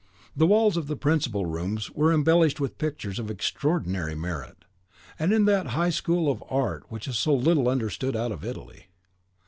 [0.35, 4.65] The walls of the principal rooms were embellished with pictures of extraordinary merit,
[5.19, 8.87] and in that high school of art which is so little understood out of Italy.